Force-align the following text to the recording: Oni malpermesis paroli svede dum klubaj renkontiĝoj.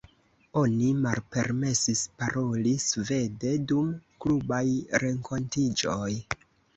Oni 0.59 0.85
malpermesis 1.01 1.99
paroli 2.21 2.73
svede 2.85 3.51
dum 3.73 3.91
klubaj 4.25 4.63
renkontiĝoj. 5.05 6.09